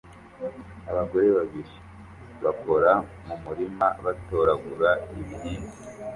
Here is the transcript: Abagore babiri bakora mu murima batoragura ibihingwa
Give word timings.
Abagore 0.91 1.27
babiri 1.37 1.73
bakora 2.43 2.91
mu 3.25 3.35
murima 3.43 3.87
batoragura 4.05 4.89
ibihingwa 5.19 5.71